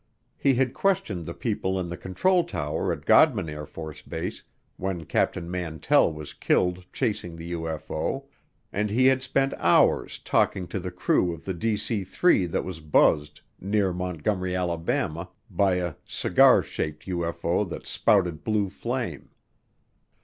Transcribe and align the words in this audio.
He 0.35 0.55
had 0.55 0.73
questioned 0.73 1.25
the 1.25 1.33
people 1.35 1.79
in 1.79 1.87
the 1.89 1.95
control 1.95 2.43
tower 2.43 2.91
at 2.91 3.05
Godman 3.05 3.45
AFB 3.45 4.41
when 4.77 5.05
Captain 5.05 5.51
Mantell 5.51 6.11
was 6.11 6.33
killed 6.33 6.87
chasing 6.91 7.35
the 7.35 7.51
UFO, 7.51 8.25
and 8.73 8.89
he 8.89 9.05
had 9.05 9.21
spent 9.21 9.53
hours 9.59 10.17
talking 10.17 10.65
to 10.69 10.79
the 10.79 10.89
crew 10.89 11.31
of 11.35 11.45
the 11.45 11.53
DC 11.53 12.07
3 12.07 12.47
that 12.47 12.65
was 12.65 12.79
buzzed 12.79 13.41
near 13.59 13.93
Montgomery, 13.93 14.55
Alabama, 14.55 15.29
by 15.51 15.75
a 15.75 15.93
"cigar 16.03 16.63
shaped 16.63 17.05
UFO 17.05 17.63
that 17.69 17.85
spouted 17.85 18.43
blue 18.43 18.69
flame." 18.69 19.29